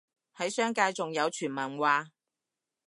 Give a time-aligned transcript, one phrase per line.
[0.35, 2.07] 喺商界仲有傳聞話